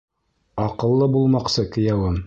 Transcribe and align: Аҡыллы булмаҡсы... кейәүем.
Аҡыллы 0.63 1.09
булмаҡсы... 1.17 1.67
кейәүем. 1.77 2.19